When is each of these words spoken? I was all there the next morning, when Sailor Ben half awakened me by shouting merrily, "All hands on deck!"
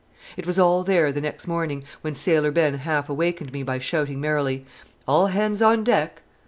I 0.35 0.41
was 0.47 0.57
all 0.57 0.83
there 0.83 1.11
the 1.11 1.21
next 1.21 1.45
morning, 1.45 1.83
when 2.01 2.15
Sailor 2.15 2.49
Ben 2.49 2.73
half 2.79 3.07
awakened 3.07 3.53
me 3.53 3.61
by 3.61 3.77
shouting 3.77 4.19
merrily, 4.19 4.65
"All 5.07 5.27
hands 5.27 5.61
on 5.61 5.83
deck!" 5.83 6.23